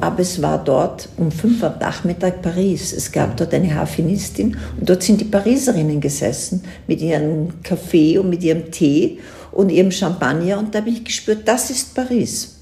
[0.00, 2.92] aber es war dort um fünf am Nachmittag Paris.
[2.92, 8.30] Es gab dort eine Harfenistin und dort sind die Pariserinnen gesessen mit ihrem Kaffee und
[8.30, 9.18] mit ihrem Tee
[9.50, 12.58] und ihrem Champagner und da habe ich gespürt, das ist Paris.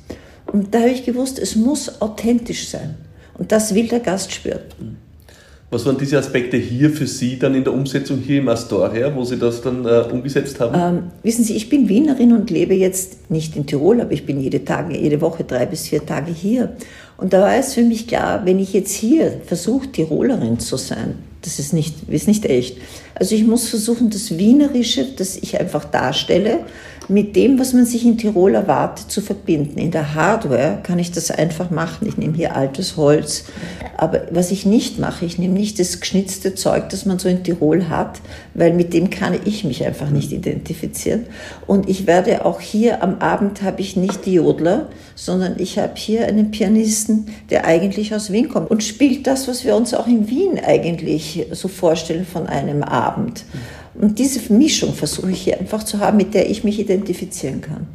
[0.46, 2.96] Und da habe ich gewusst, es muss authentisch sein.
[3.38, 4.98] Und das will der Gast spüren.
[5.72, 9.22] Was waren diese Aspekte hier für Sie dann in der Umsetzung hier im Astoria, wo
[9.22, 10.96] Sie das dann äh, umgesetzt haben?
[10.96, 14.40] Ähm, wissen Sie, ich bin Wienerin und lebe jetzt nicht in Tirol, aber ich bin
[14.40, 16.74] jede, Tage, jede Woche drei bis vier Tage hier.
[17.18, 21.14] Und da war es für mich klar, wenn ich jetzt hier versuche, Tirolerin zu sein,
[21.42, 22.78] das ist nicht, ist nicht echt.
[23.14, 26.60] Also ich muss versuchen, das Wienerische, das ich einfach darstelle,
[27.10, 29.78] mit dem, was man sich in Tirol erwartet, zu verbinden.
[29.78, 32.06] In der Hardware kann ich das einfach machen.
[32.06, 33.44] Ich nehme hier altes Holz.
[33.96, 37.42] Aber was ich nicht mache, ich nehme nicht das geschnitzte Zeug, das man so in
[37.42, 38.20] Tirol hat,
[38.54, 41.26] weil mit dem kann ich mich einfach nicht identifizieren.
[41.66, 45.94] Und ich werde auch hier am Abend habe ich nicht die Jodler, sondern ich habe
[45.96, 50.06] hier einen Pianisten, der eigentlich aus Wien kommt und spielt das, was wir uns auch
[50.06, 53.44] in Wien eigentlich so vorstellen von einem Abend.
[53.94, 57.86] Und diese Mischung versuche ich hier einfach zu haben, mit der ich mich identifizieren kann.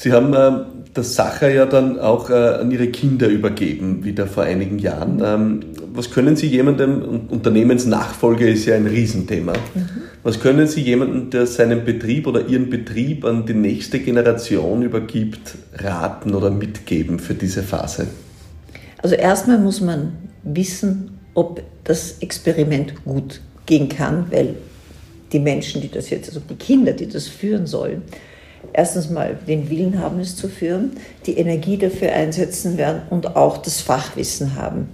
[0.00, 4.44] Sie haben äh, das Sacher ja dann auch äh, an Ihre Kinder übergeben, wieder vor
[4.44, 5.20] einigen Jahren.
[5.24, 5.60] Ähm,
[5.92, 9.88] was können Sie jemandem, Unternehmensnachfolge ist ja ein Riesenthema, mhm.
[10.22, 15.56] was können Sie jemandem, der seinen Betrieb oder Ihren Betrieb an die nächste Generation übergibt,
[15.74, 18.06] raten oder mitgeben für diese Phase?
[19.02, 20.12] Also erstmal muss man
[20.44, 24.56] wissen, ob das Experiment gut gehen kann, weil
[25.32, 28.02] die Menschen, die das jetzt, also die Kinder, die das führen sollen,
[28.72, 30.92] erstens mal den Willen haben, es zu führen,
[31.26, 34.88] die Energie dafür einsetzen werden und auch das Fachwissen haben.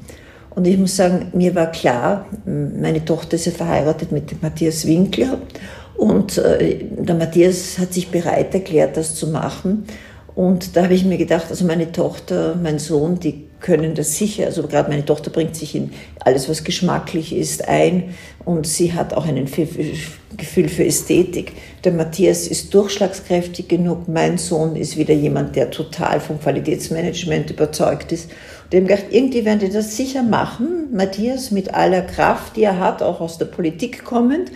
[0.51, 4.87] Und ich muss sagen, mir war klar, meine Tochter ist ja verheiratet mit dem Matthias
[4.87, 5.39] Winkler
[5.97, 9.85] und äh, der Matthias hat sich bereit erklärt, das zu machen.
[10.35, 14.45] Und da habe ich mir gedacht, also meine Tochter, mein Sohn, die können das sicher,
[14.45, 19.15] also gerade meine Tochter bringt sich in alles, was geschmacklich ist, ein und sie hat
[19.15, 19.49] auch ein
[20.37, 21.53] Gefühl für Ästhetik.
[21.83, 28.13] Der Matthias ist durchschlagskräftig genug, mein Sohn ist wieder jemand, der total vom Qualitätsmanagement überzeugt
[28.13, 28.31] ist.
[28.65, 32.65] Und ich habe gedacht, irgendwie werden die das sicher machen, Matthias mit aller Kraft, die
[32.65, 34.53] er hat, auch aus der Politik kommend.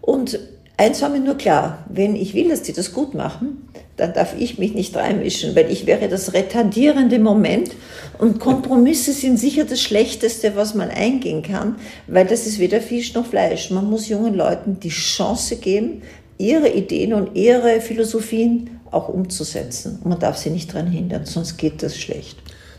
[0.00, 0.38] Und
[0.78, 3.67] eins war mir nur klar, wenn ich will, dass die das gut machen,
[3.98, 7.72] dann darf ich mich nicht reinmischen, weil ich wäre das retardierende Moment
[8.18, 13.12] und Kompromisse sind sicher das Schlechteste, was man eingehen kann, weil das ist weder Fisch
[13.14, 13.70] noch Fleisch.
[13.70, 16.02] Man muss jungen Leuten die Chance geben,
[16.38, 19.98] ihre Ideen und ihre Philosophien auch umzusetzen.
[20.02, 22.38] Und man darf sie nicht daran hindern, sonst geht das schlecht.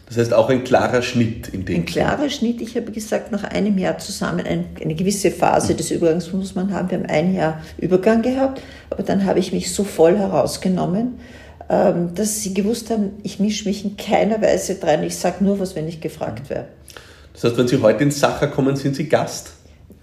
[0.09, 2.61] Das heißt auch ein klarer Schnitt in dem Ein klarer Schnitt.
[2.61, 6.73] Ich habe gesagt, nach einem Jahr zusammen eine, eine gewisse Phase des Übergangs muss man
[6.73, 6.89] haben.
[6.89, 11.19] Wir haben ein Jahr Übergang gehabt, aber dann habe ich mich so voll herausgenommen,
[11.69, 15.03] ähm, dass sie gewusst haben, ich mische mich in keiner Weise dran.
[15.03, 16.69] Ich sage nur was, wenn ich gefragt werde.
[17.33, 19.51] Das heißt, wenn Sie heute ins Sacher kommen, sind Sie Gast?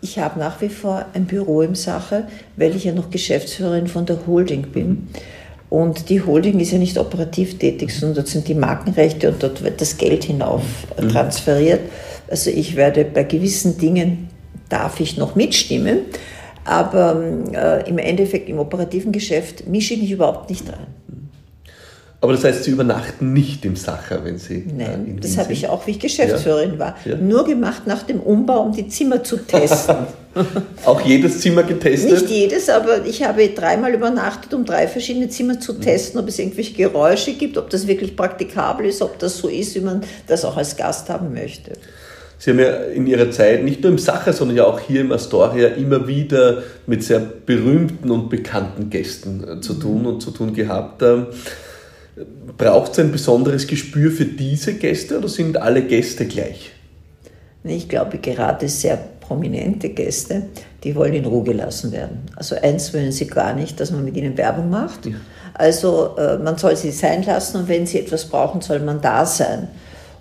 [0.01, 4.07] Ich habe nach wie vor ein Büro im Sacher, weil ich ja noch Geschäftsführerin von
[4.07, 5.09] der Holding bin.
[5.68, 9.64] Und die Holding ist ja nicht operativ tätig, sondern dort sind die Markenrechte und dort
[9.64, 10.62] wird das Geld hinauf
[11.00, 11.09] mhm.
[11.09, 11.81] transferiert.
[12.29, 14.29] Also ich werde bei gewissen Dingen,
[14.68, 16.00] darf ich noch mitstimmen,
[16.64, 17.20] aber
[17.52, 20.87] äh, im Endeffekt im operativen Geschäft mische ich mich überhaupt nicht rein.
[22.20, 24.61] Aber das heißt, Sie übernachten nicht im Sacher, wenn Sie.
[24.61, 26.79] Äh, Nein, das habe ich auch, wie ich Geschäftsführerin ja.
[26.79, 26.96] war.
[27.05, 27.16] Ja.
[27.16, 29.96] Nur gemacht nach dem Umbau, um die Zimmer zu testen.
[30.85, 32.12] auch jedes Zimmer getestet?
[32.12, 36.38] Nicht jedes, aber ich habe dreimal übernachtet, um drei verschiedene Zimmer zu testen, ob es
[36.38, 40.44] irgendwelche Geräusche gibt, ob das wirklich praktikabel ist, ob das so ist, wie man das
[40.44, 41.72] auch als Gast haben möchte.
[42.38, 45.11] Sie haben ja in Ihrer Zeit nicht nur im Sacher, sondern ja auch hier im
[45.11, 50.53] Astoria immer wieder mit sehr berühmten und bekannten Gästen äh, zu tun und zu tun
[50.53, 51.03] gehabt.
[51.03, 51.29] Ähm,
[52.57, 56.70] Braucht es ein besonderes Gespür für diese Gäste oder sind alle Gäste gleich?
[57.62, 60.42] Ich glaube, gerade sehr prominente Gäste,
[60.84, 62.22] die wollen in Ruhe gelassen werden.
[62.36, 65.06] Also eins wollen sie gar nicht, dass man mit ihnen Werbung macht.
[65.54, 69.24] Also äh, man soll sie sein lassen und wenn sie etwas brauchen, soll man da
[69.24, 69.68] sein.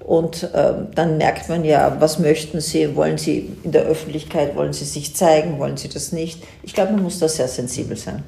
[0.05, 2.95] Und äh, dann merkt man ja, was möchten Sie?
[2.95, 6.43] Wollen Sie in der Öffentlichkeit, wollen Sie sich zeigen, wollen Sie das nicht?
[6.61, 8.23] Ich glaube, man muss da sehr sensibel sein.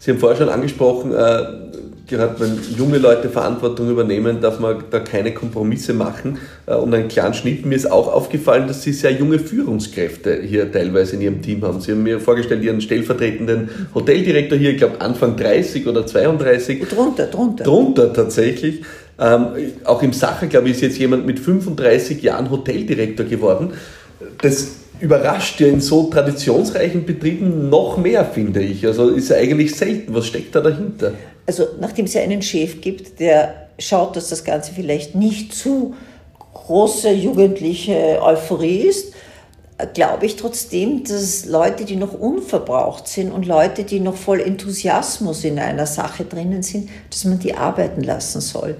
[0.00, 1.44] Sie haben vorher schon angesprochen, äh,
[2.06, 7.08] gerade wenn junge Leute Verantwortung übernehmen, darf man da keine Kompromisse machen äh, und einen
[7.08, 7.64] klaren Schnitt.
[7.64, 11.80] Mir ist auch aufgefallen, dass Sie sehr junge Führungskräfte hier teilweise in Ihrem Team haben.
[11.80, 16.88] Sie haben mir vorgestellt, Ihren stellvertretenden Hoteldirektor hier, ich glaube Anfang 30 oder 32.
[16.88, 17.64] Drunter, drunter.
[17.64, 18.82] Drunter tatsächlich.
[19.18, 19.46] Ähm,
[19.84, 23.72] auch im Sacher, glaube ich, ist jetzt jemand mit 35 Jahren Hoteldirektor geworden.
[24.42, 28.86] Das überrascht ja in so traditionsreichen Betrieben noch mehr, finde ich.
[28.86, 30.14] Also ist ja eigentlich selten.
[30.14, 31.12] Was steckt da dahinter?
[31.46, 35.94] Also nachdem es ja einen Chef gibt, der schaut, dass das Ganze vielleicht nicht zu
[36.54, 39.12] große jugendliche Euphorie ist,
[39.92, 45.44] glaube ich trotzdem, dass Leute, die noch unverbraucht sind und Leute, die noch voll Enthusiasmus
[45.44, 48.76] in einer Sache drinnen sind, dass man die arbeiten lassen soll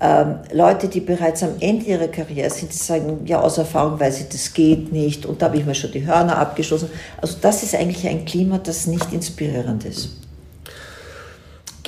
[0.00, 4.20] ähm, Leute, die bereits am Ende ihrer Karriere sind, die sagen, ja, aus Erfahrung weiß
[4.20, 6.90] ich, das geht nicht und da habe ich mir schon die Hörner abgeschlossen.
[7.20, 10.10] Also das ist eigentlich ein Klima, das nicht inspirierend ist.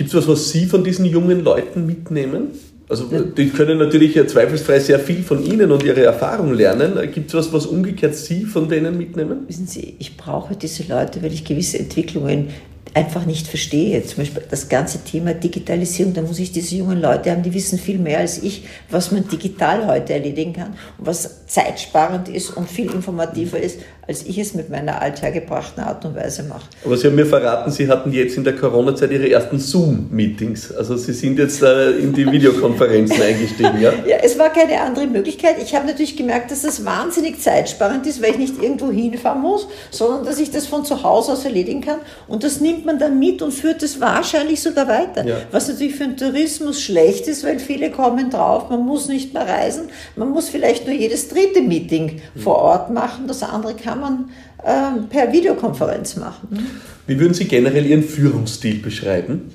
[0.01, 2.53] Gibt es was, was Sie von diesen jungen Leuten mitnehmen?
[2.89, 6.99] Also die können natürlich zweifelsfrei sehr viel von Ihnen und Ihre Erfahrung lernen.
[7.13, 9.41] Gibt es was, was umgekehrt Sie von denen mitnehmen?
[9.47, 12.49] Wissen Sie, ich brauche diese Leute, weil ich gewisse Entwicklungen
[12.95, 14.03] einfach nicht verstehe.
[14.05, 17.79] Zum Beispiel das ganze Thema Digitalisierung, da muss ich diese jungen Leute haben, die wissen
[17.79, 22.69] viel mehr als ich, was man digital heute erledigen kann und was zeitsparend ist und
[22.69, 26.65] viel informativer ist, als ich es mit meiner althergebrachten Art und Weise mache.
[26.85, 30.73] Aber Sie haben mir verraten, Sie hatten jetzt in der Corona-Zeit Ihre ersten Zoom-Meetings.
[30.73, 33.93] Also Sie sind jetzt äh, in die Videokonferenzen eingestiegen, ja?
[34.07, 35.57] Ja, es war keine andere Möglichkeit.
[35.63, 39.69] Ich habe natürlich gemerkt, dass das wahnsinnig zeitsparend ist, weil ich nicht irgendwo hinfahren muss,
[39.91, 41.99] sondern dass ich das von zu Hause aus erledigen kann.
[42.27, 45.27] Und das nimmt man dann mit und führt es wahrscheinlich sogar weiter.
[45.27, 45.37] Ja.
[45.51, 49.47] Was natürlich für den Tourismus schlecht ist, weil viele kommen drauf, man muss nicht mehr
[49.47, 54.31] reisen, man muss vielleicht nur jedes dritte Meeting vor Ort machen, das andere kann man
[54.65, 56.67] äh, per Videokonferenz machen.
[57.07, 59.53] Wie würden Sie generell Ihren Führungsstil beschreiben?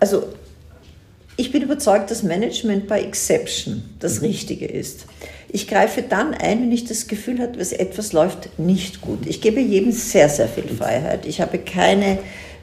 [0.00, 0.24] Also
[1.36, 4.26] ich bin überzeugt, dass Management by Exception das mhm.
[4.26, 5.06] Richtige ist.
[5.48, 9.26] Ich greife dann ein, wenn ich das Gefühl habe, dass etwas läuft nicht gut.
[9.26, 11.26] Ich gebe jedem sehr, sehr viel Freiheit.
[11.26, 12.18] Ich habe keine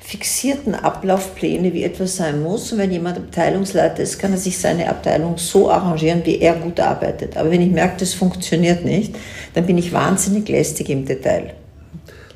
[0.09, 2.71] fixierten Ablaufpläne, wie etwas sein muss.
[2.71, 6.79] Und wenn jemand Abteilungsleiter ist, kann er sich seine Abteilung so arrangieren, wie er gut
[6.79, 7.37] arbeitet.
[7.37, 9.15] Aber wenn ich merke, das funktioniert nicht,
[9.53, 11.53] dann bin ich wahnsinnig lästig im Detail.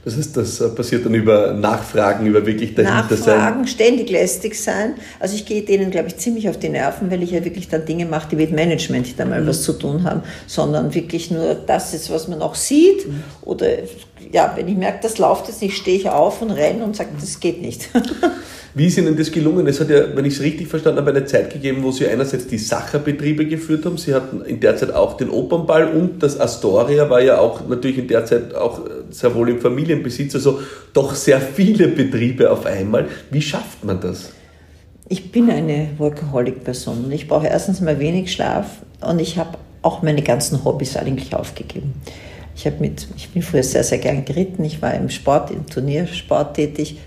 [0.06, 3.38] Das heißt, das passiert dann über Nachfragen, über wirklich dahinter sein.
[3.38, 4.96] Nachfragen, ständig lästig sein.
[5.20, 7.86] Also ich gehe denen, glaube ich, ziemlich auf die Nerven, weil ich ja wirklich dann
[7.86, 9.48] Dinge mache, die mit Management nicht einmal mhm.
[9.48, 13.08] was zu tun haben, sondern wirklich nur das ist, was man auch sieht.
[13.08, 13.24] Mhm.
[13.44, 13.68] Oder
[14.32, 17.12] ja, wenn ich merke, das läuft jetzt nicht, stehe ich auf und renne und sage,
[17.20, 17.90] das geht nicht.
[18.76, 19.68] Wie ist Ihnen das gelungen?
[19.68, 22.48] Es hat ja, wenn ich es richtig verstanden habe, eine Zeit gegeben, wo Sie einerseits
[22.48, 23.98] die Sacherbetriebe geführt haben.
[23.98, 28.00] Sie hatten in der Zeit auch den Opernball und das Astoria war ja auch natürlich
[28.00, 28.82] in der Zeit auch
[29.12, 30.34] sehr wohl im Familienbesitz.
[30.34, 33.08] Also doch sehr viele Betriebe auf einmal.
[33.30, 34.32] Wie schafft man das?
[35.08, 37.12] Ich bin eine Workaholic-Person.
[37.12, 41.94] Ich brauche erstens mal wenig Schlaf und ich habe auch meine ganzen Hobbys eigentlich aufgegeben.
[42.56, 44.64] Ich, mit, ich bin früher sehr, sehr gern geritten.
[44.64, 46.98] Ich war im Sport, im Turniersport tätig.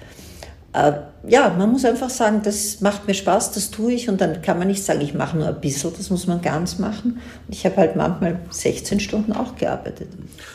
[1.29, 4.59] Ja, man muss einfach sagen, das macht mir Spaß, das tue ich und dann kann
[4.59, 7.21] man nicht sagen, ich mache nur ein bisschen, das muss man ganz machen.
[7.47, 10.09] Und ich habe halt manchmal 16 Stunden auch gearbeitet.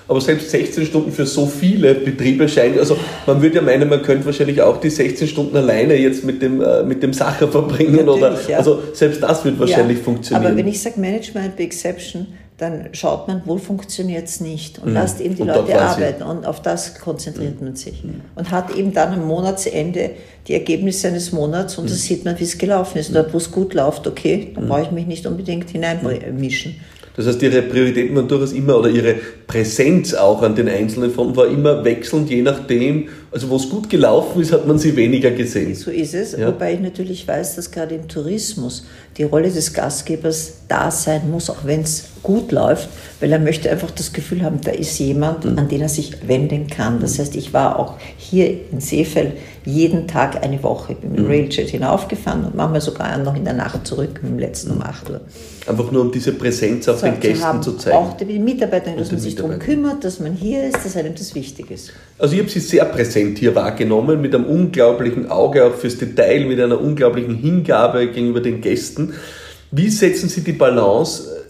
[0.08, 4.02] Aber selbst 16 Stunden für so viele Betriebe scheint, also man würde ja meinen, man
[4.02, 8.06] könnte wahrscheinlich auch die 16 Stunden alleine jetzt mit dem, äh, mit dem Sacher verbringen
[8.06, 8.58] Natürlich, oder, ja.
[8.58, 10.46] also selbst das wird wahrscheinlich ja, funktionieren.
[10.46, 12.28] Aber wenn ich sage Management by Exception,
[12.62, 14.94] dann schaut man, wo funktioniert es nicht und mhm.
[14.94, 17.68] lasst eben die und Leute arbeiten und auf das konzentriert mhm.
[17.68, 18.04] man sich.
[18.04, 18.22] Mhm.
[18.36, 20.12] Und hat eben dann am Monatsende
[20.48, 21.90] die Ergebnisse eines Monats und mhm.
[21.90, 23.10] da sieht man, wie es gelaufen ist.
[23.10, 24.68] Und dort, wo es gut läuft, okay, dann mhm.
[24.70, 26.76] brauche ich mich nicht unbedingt hineinmischen.
[27.18, 29.16] Das heißt, Ihre Prioritäten waren durchaus immer, oder Ihre
[29.48, 33.90] Präsenz auch an den einzelnen Fronten war immer wechselnd, je nachdem, also wo es gut
[33.90, 35.74] gelaufen ist, hat man sie weniger gesehen.
[35.74, 36.48] So ist es, ja.
[36.48, 38.86] wobei ich natürlich weiß, dass gerade im Tourismus
[39.18, 42.90] die Rolle des Gastgebers da sein muss, auch wenn es gut läuft,
[43.20, 45.58] weil er möchte einfach das Gefühl haben, da ist jemand, mhm.
[45.58, 47.00] an den er sich wenden kann.
[47.00, 49.34] Das heißt, ich war auch hier in Seefeld
[49.66, 50.94] jeden Tag eine Woche.
[50.94, 51.32] Ich bin mit dem mhm.
[51.32, 55.10] Railjet hinaufgefahren und manchmal sogar noch in der Nacht zurück mit dem letzten um 8
[55.10, 55.22] Uhr.
[55.68, 57.96] Einfach nur um diese Präsenz auf so, den Gästen haben, zu zeigen.
[57.96, 61.36] Auch den Mitarbeitern, dass man sich darum kümmert, dass man hier ist, dass einem das
[61.36, 61.92] wichtig ist.
[62.18, 66.46] Also ich habe Sie sehr präsent hier wahrgenommen, mit einem unglaublichen Auge auch fürs Detail,
[66.46, 69.14] mit einer unglaublichen Hingabe gegenüber den Gästen.
[69.72, 71.42] Wie setzen Sie die Balance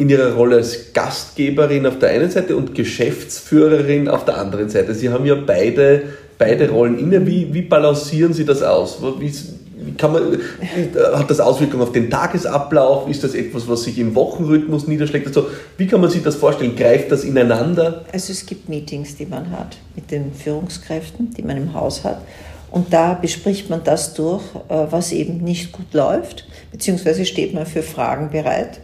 [0.00, 4.94] in ihrer Rolle als Gastgeberin auf der einen Seite und Geschäftsführerin auf der anderen Seite.
[4.94, 6.04] Sie haben ja beide,
[6.38, 7.26] beide Rollen inne.
[7.26, 8.98] Wie, wie balancieren Sie das aus?
[9.18, 9.30] Wie
[9.96, 10.38] kann man,
[11.14, 13.08] hat das Auswirkungen auf den Tagesablauf?
[13.08, 15.26] Ist das etwas, was sich im Wochenrhythmus niederschlägt?
[15.26, 16.76] Also, wie kann man sich das vorstellen?
[16.76, 18.04] Greift das ineinander?
[18.12, 22.20] Also es gibt Meetings, die man hat mit den Führungskräften, die man im Haus hat.
[22.70, 27.66] Und da bespricht man das durch, äh, was eben nicht gut läuft, beziehungsweise steht man
[27.66, 28.80] für Fragen bereit.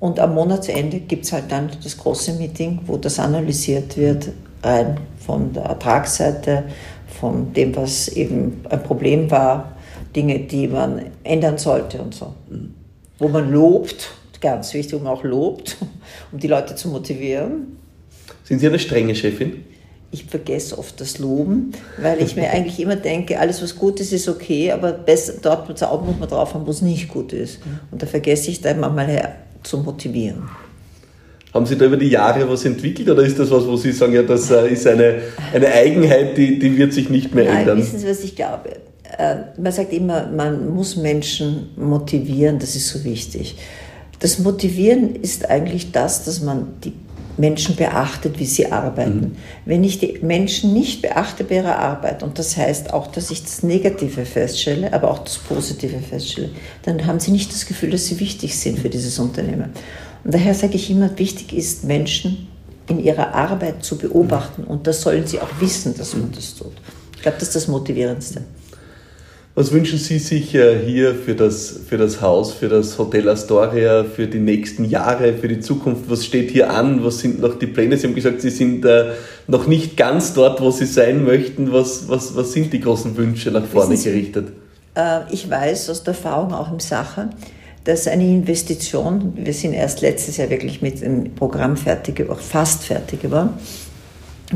[0.00, 4.28] Und am Monatsende gibt es halt dann das große Meeting, wo das analysiert wird,
[4.62, 6.64] rein von der Ertragsseite,
[7.20, 9.75] von dem, was eben ein Problem war,
[10.16, 12.34] Dinge, die man ändern sollte und so.
[13.18, 15.76] Wo man lobt, ganz wichtig, wo man auch lobt,
[16.32, 17.76] um die Leute zu motivieren.
[18.42, 19.64] Sind Sie eine strenge Chefin?
[20.12, 24.12] Ich vergesse oft das Loben, weil ich mir eigentlich immer denke, alles was gut ist,
[24.12, 25.80] ist okay, aber besser, dort muss
[26.18, 27.60] man drauf haben, wo es nicht gut ist.
[27.90, 30.48] Und da vergesse ich dann manchmal zu motivieren.
[31.52, 34.12] Haben Sie da über die Jahre was entwickelt oder ist das was, wo Sie sagen,
[34.12, 37.78] ja, das äh, ist eine, eine Eigenheit, die, die wird sich nicht mehr Nein, ändern?
[37.78, 38.70] Wissen Sie, was ich glaube?
[39.18, 43.56] Äh, man sagt immer, man muss Menschen motivieren, das ist so wichtig.
[44.18, 46.92] Das Motivieren ist eigentlich das, dass man die
[47.38, 49.20] Menschen beachtet, wie sie arbeiten.
[49.20, 49.36] Mhm.
[49.66, 53.42] Wenn ich die Menschen nicht beachte bei ihrer Arbeit, und das heißt auch, dass ich
[53.42, 56.50] das Negative feststelle, aber auch das Positive feststelle,
[56.82, 59.70] dann haben sie nicht das Gefühl, dass sie wichtig sind für dieses Unternehmen.
[60.24, 62.48] Und daher sage ich immer, wichtig ist, Menschen
[62.88, 64.64] in ihrer Arbeit zu beobachten.
[64.64, 66.72] Und das sollen sie auch wissen, dass man das tut.
[67.16, 68.42] Ich glaube, das ist das Motivierendste.
[69.58, 74.04] Was wünschen Sie sich äh, hier für das, für das Haus, für das Hotel Astoria,
[74.04, 76.10] für die nächsten Jahre, für die Zukunft?
[76.10, 77.02] Was steht hier an?
[77.02, 77.96] Was sind noch die Pläne?
[77.96, 79.12] Sie haben gesagt, Sie sind äh,
[79.46, 81.72] noch nicht ganz dort, wo Sie sein möchten.
[81.72, 84.48] Was, was, was sind die großen Wünsche nach vorne Sie, gerichtet?
[84.94, 87.30] Äh, ich weiß aus der Erfahrung auch im Sache,
[87.84, 93.22] dass eine Investition, wir sind erst letztes Jahr wirklich mit dem Programm fertig, fast fertig
[93.22, 93.54] geworden,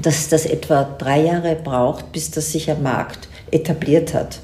[0.03, 4.41] dass das etwa drei Jahre braucht, bis das sich am Markt etabliert hat.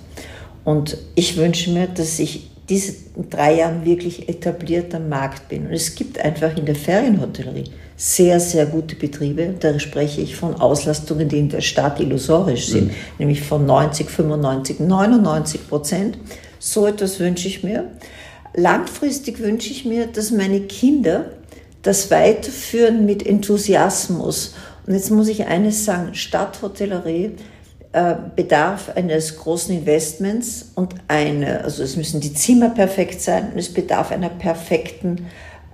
[0.67, 2.97] Und ich wünsche mir, dass ich diese
[3.31, 5.69] drei Jahren wirklich etabliert am Markt bin.
[5.69, 9.55] Und es gibt einfach in der Ferienhotellerie sehr, sehr gute Betriebe.
[9.61, 12.95] Da spreche ich von Auslastungen, die in der Stadt illusorisch sind, mhm.
[13.21, 16.19] nämlich von 90, 95, 99 Prozent.
[16.59, 17.85] So etwas wünsche ich mir.
[18.53, 21.31] Langfristig wünsche ich mir, dass meine Kinder
[21.83, 24.57] das weiterführen mit Enthusiasmus.
[24.85, 27.37] Und jetzt muss ich eines sagen, Stadthotellerie
[28.37, 33.73] bedarf eines großen Investments und eine, also es müssen die Zimmer perfekt sein und es
[33.73, 35.27] bedarf einer perfekten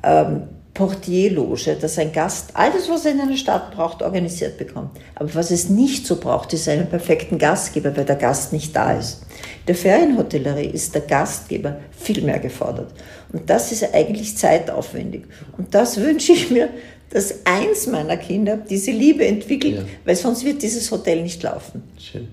[0.04, 4.92] ähm, Portierloge, dass ein Gast alles, was er in einer Stadt braucht, organisiert bekommt.
[5.16, 8.92] Aber was es nicht so braucht, ist einen perfekten Gastgeber, weil der Gast nicht da
[8.92, 9.22] ist.
[9.60, 12.92] In der Ferienhotellerie ist der Gastgeber viel mehr gefordert.
[13.32, 15.24] Und das ist eigentlich zeitaufwendig.
[15.58, 16.70] Und das wünsche ich mir
[17.12, 19.84] dass eins meiner Kinder diese Liebe entwickelt, ja.
[20.04, 21.82] weil sonst wird dieses Hotel nicht laufen.
[21.98, 22.28] Schön.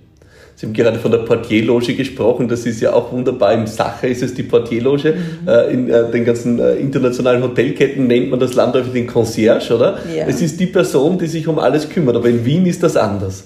[0.60, 3.54] Sie haben gerade von der Portierloge gesprochen, das ist ja auch wunderbar.
[3.54, 5.14] Im Sache ist es die Portierloge.
[5.14, 5.48] Mhm.
[5.48, 10.00] Äh, in äh, den ganzen äh, internationalen Hotelketten nennt man das landläufig den Concierge, oder?
[10.14, 10.26] Ja.
[10.28, 13.46] Es ist die Person, die sich um alles kümmert, aber in Wien ist das anders.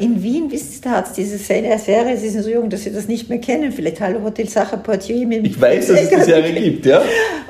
[0.00, 1.78] in Wien, wissen Sie, da hat es diese Serie,
[2.18, 3.72] Sie sind so jung, dass Sie das nicht mehr kennen.
[3.72, 5.26] Vielleicht Hallo Hotel Sacher Portier.
[5.26, 7.00] Mit ich weiß, dass es die Serie gibt, ja.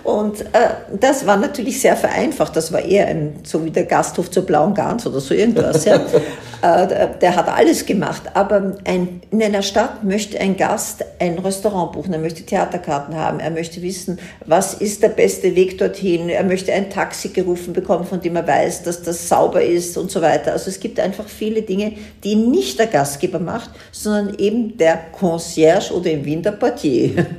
[0.05, 0.45] Und
[1.01, 2.55] das war natürlich sehr vereinfacht.
[2.55, 5.85] Das war eher ein, so wie der Gasthof zur Blauen Gans oder so irgendwas.
[5.85, 6.01] ja.
[7.21, 11.93] der hat alles gemacht, aber ein ein, in einer Stadt möchte ein Gast ein Restaurant
[11.93, 16.45] buchen, er möchte Theaterkarten haben, er möchte wissen, was ist der beste Weg dorthin, er
[16.45, 20.21] möchte ein Taxi gerufen bekommen, von dem er weiß, dass das sauber ist und so
[20.23, 20.53] weiter.
[20.53, 21.93] Also es gibt einfach viele Dinge,
[22.25, 27.27] die nicht der Gastgeber macht, sondern eben der Concierge oder im Wien der Portier.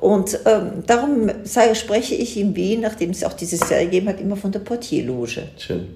[0.00, 4.20] Und ähm, darum sage, spreche ich in Wien, nachdem es auch diese Serie gegeben hat,
[4.20, 5.42] immer von der Portierloge.
[5.56, 5.88] Schön.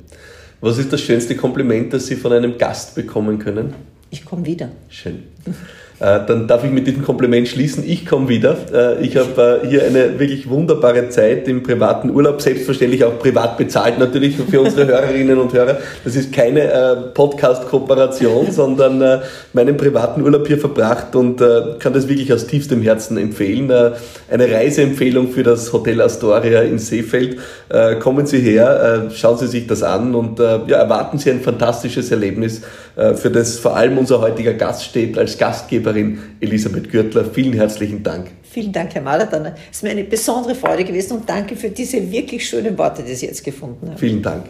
[0.61, 3.75] Was ist das schönste Kompliment, das Sie von einem Gast bekommen können?
[4.13, 4.71] Ich komme wieder.
[4.91, 5.25] Schön.
[6.03, 7.85] Äh, dann darf ich mit diesem Kompliment schließen.
[7.89, 8.57] Ich komme wieder.
[8.73, 13.57] Äh, ich habe äh, hier eine wirklich wunderbare Zeit im privaten Urlaub, selbstverständlich auch privat
[13.57, 15.79] bezahlt natürlich für unsere Hörerinnen und Hörer.
[16.05, 19.23] Das ist keine Podcast-Kooperation, sondern
[19.53, 21.39] meinen privaten Urlaub hier verbracht und
[21.79, 23.71] kann das wirklich aus tiefstem Herzen empfehlen.
[24.31, 27.39] Eine Reiseempfehlung für das Hotel Astoria in Seefeld.
[28.01, 32.63] Kommen Sie her, schauen Sie sich das an und ja, erwarten Sie ein fantastisches Erlebnis,
[32.95, 37.25] für das vor allem unser heutiger Gast steht als Gastgeber Gastgeberin Elisabeth Gürtler.
[37.25, 38.29] Vielen herzlichen Dank.
[38.43, 39.47] Vielen Dank, Herr Maladan.
[39.71, 43.15] Es ist mir eine besondere Freude gewesen und danke für diese wirklich schönen Worte, die
[43.15, 43.99] Sie jetzt gefunden haben.
[43.99, 44.45] Vielen Dank.